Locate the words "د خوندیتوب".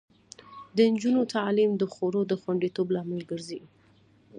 2.27-2.87